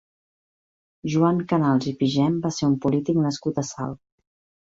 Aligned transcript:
Joan 1.15 1.41
Canals 1.51 1.89
i 1.91 1.93
Pigem 2.01 2.41
va 2.47 2.51
ser 2.57 2.65
un 2.69 2.75
polític 2.87 3.19
nascut 3.27 3.59
a 3.63 3.65
Salt. 3.75 4.01